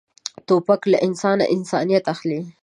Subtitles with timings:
[0.47, 2.39] توپک له انسانه انسانیت اخلي.